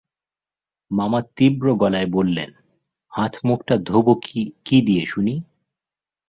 [0.91, 2.49] মামা তীব্র গলায় বললেন,
[3.11, 4.07] হাত-মুখটা ধোব
[4.65, 5.35] কী দিয়ে, শুনি?